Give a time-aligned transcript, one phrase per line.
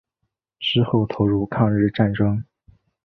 [0.59, 2.43] 之后投入抗日战争。